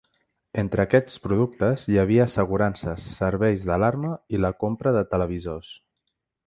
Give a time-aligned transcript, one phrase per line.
[0.61, 5.75] Entre aquests productes, hi havia “assegurances, serveis d’alarma i la compra de televisors”.